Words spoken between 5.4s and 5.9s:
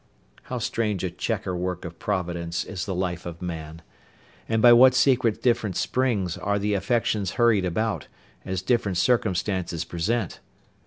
different